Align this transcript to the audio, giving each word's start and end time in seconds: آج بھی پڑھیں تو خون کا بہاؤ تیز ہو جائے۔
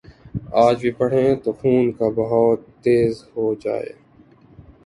آج 0.63 0.75
بھی 0.81 0.91
پڑھیں 0.91 1.35
تو 1.43 1.51
خون 1.51 1.91
کا 1.91 2.07
بہاؤ 2.15 2.49
تیز 2.83 3.13
ہو 3.35 3.53
جائے۔ 3.55 3.91